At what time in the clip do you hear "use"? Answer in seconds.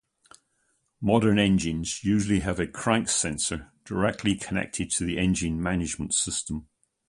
2.39-2.59